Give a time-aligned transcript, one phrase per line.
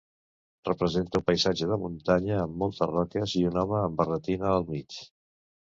[0.69, 5.01] Representa un paisatge de muntanya amb moltes roques i un home amb barretina al mig.